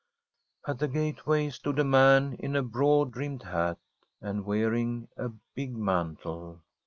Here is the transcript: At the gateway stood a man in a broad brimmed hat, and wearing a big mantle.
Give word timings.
At 0.67 0.79
the 0.79 0.87
gateway 0.87 1.51
stood 1.51 1.77
a 1.77 1.83
man 1.83 2.33
in 2.39 2.55
a 2.55 2.63
broad 2.63 3.11
brimmed 3.11 3.43
hat, 3.43 3.77
and 4.19 4.45
wearing 4.45 5.09
a 5.15 5.29
big 5.53 5.77
mantle. 5.77 6.61